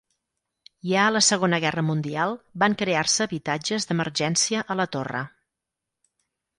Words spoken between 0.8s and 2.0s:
Ja a la segona guerra